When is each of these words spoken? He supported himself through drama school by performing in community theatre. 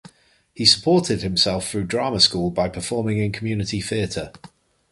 He 0.55 0.65
supported 0.65 1.21
himself 1.21 1.69
through 1.69 1.83
drama 1.83 2.19
school 2.19 2.49
by 2.49 2.69
performing 2.69 3.19
in 3.19 3.31
community 3.31 3.81
theatre. 3.81 4.31